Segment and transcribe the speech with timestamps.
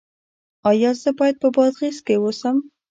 [0.69, 2.57] ایا زه باید په بادغیس کې اوسم؟